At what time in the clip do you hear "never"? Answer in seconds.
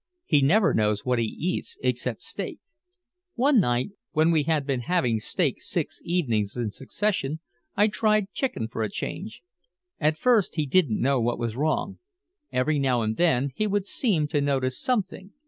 0.41-0.73